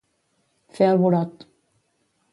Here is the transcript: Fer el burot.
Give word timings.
Fer 0.77 0.89
el 0.93 0.99
burot. 1.05 1.47